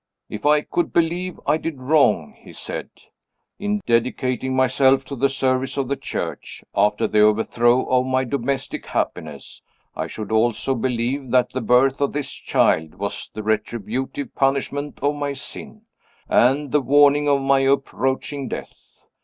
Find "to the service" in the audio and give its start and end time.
5.05-5.77